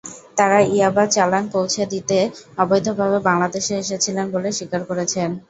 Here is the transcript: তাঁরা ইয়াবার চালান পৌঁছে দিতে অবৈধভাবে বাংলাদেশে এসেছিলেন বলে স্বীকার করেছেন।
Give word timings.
তাঁরা 0.37 0.59
ইয়াবার 0.69 1.07
চালান 1.11 1.43
পৌঁছে 1.53 1.83
দিতে 1.93 2.17
অবৈধভাবে 2.57 3.19
বাংলাদেশে 3.27 3.73
এসেছিলেন 3.83 4.25
বলে 4.33 4.49
স্বীকার 4.57 4.81
করেছেন। 4.89 5.29